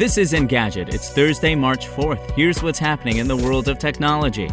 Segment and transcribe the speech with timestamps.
[0.00, 0.94] This is Engadget.
[0.94, 2.30] It's Thursday, March 4th.
[2.30, 4.48] Here's what's happening in the world of technology.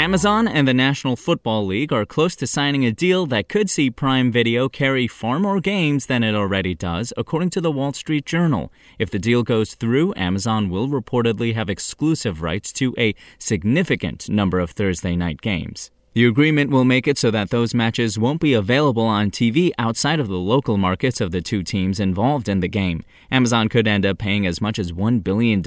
[0.00, 3.90] Amazon and the National Football League are close to signing a deal that could see
[3.90, 8.24] Prime Video carry far more games than it already does, according to the Wall Street
[8.24, 8.72] Journal.
[8.98, 14.58] If the deal goes through, Amazon will reportedly have exclusive rights to a significant number
[14.58, 15.90] of Thursday night games.
[16.14, 20.20] The agreement will make it so that those matches won't be available on TV outside
[20.20, 23.02] of the local markets of the two teams involved in the game.
[23.32, 25.60] Amazon could end up paying as much as $1 billion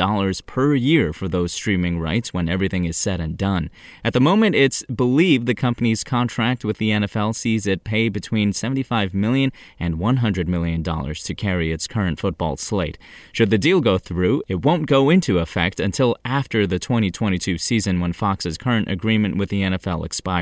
[0.45, 3.70] per year for those streaming rights when everything is said and done.
[4.06, 8.54] At the moment, it's believed the company's contract with the NFL sees it pay between
[8.54, 12.98] $75 million and $100 million to carry its current football slate.
[13.34, 18.00] Should the deal go through, it won't go into effect until after the 2022 season
[18.00, 20.36] when Fox's current agreement with the NFL expires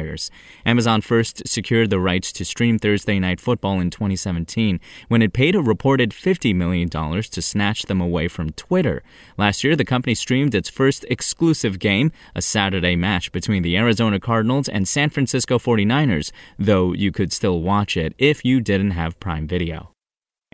[0.65, 5.55] Amazon first secured the rights to stream Thursday Night Football in 2017 when it paid
[5.55, 9.03] a reported $50 million to snatch them away from Twitter.
[9.37, 14.19] Last year, the company streamed its first exclusive game, a Saturday match between the Arizona
[14.19, 19.19] Cardinals and San Francisco 49ers, though you could still watch it if you didn't have
[19.19, 19.94] Prime Video.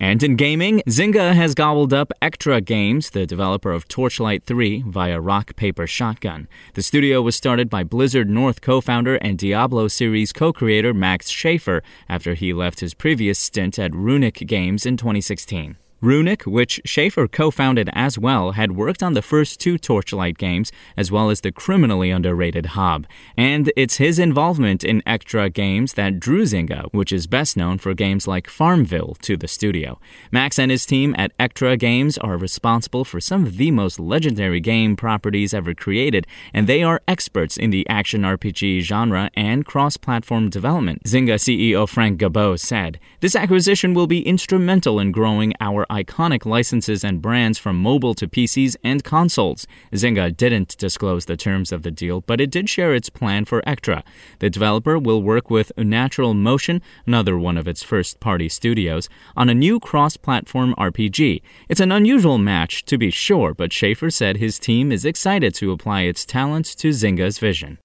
[0.01, 5.21] And in gaming, Zynga has gobbled up Echtra Games, the developer of Torchlight 3, via
[5.21, 6.47] Rock Paper Shotgun.
[6.73, 11.29] The studio was started by Blizzard North co founder and Diablo series co creator Max
[11.29, 15.77] Schaefer after he left his previous stint at Runic Games in 2016.
[16.01, 20.71] Runic, which Schaefer co founded as well, had worked on the first two Torchlight games,
[20.97, 23.05] as well as the criminally underrated Hob.
[23.37, 27.93] And it's his involvement in Echtra games that drew Zynga, which is best known for
[27.93, 29.99] games like Farmville, to the studio.
[30.31, 34.59] Max and his team at Echtra Games are responsible for some of the most legendary
[34.59, 39.97] game properties ever created, and they are experts in the action RPG genre and cross
[39.97, 41.03] platform development.
[41.03, 47.03] Zynga CEO Frank Gibeau said, This acquisition will be instrumental in growing our iconic licenses
[47.03, 49.67] and brands from mobile to PCs and consoles.
[49.91, 53.61] Zynga didn't disclose the terms of the deal, but it did share its plan for
[53.63, 54.03] Echtra.
[54.39, 59.49] The developer will work with Natural Motion, another one of its first party studios, on
[59.49, 61.41] a new cross platform RPG.
[61.67, 65.71] It's an unusual match, to be sure, but Schaefer said his team is excited to
[65.71, 67.77] apply its talents to Zynga's vision.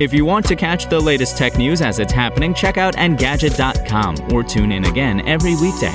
[0.00, 4.32] If you want to catch the latest tech news as it's happening, check out Engadget.com
[4.32, 5.94] or tune in again every weekday.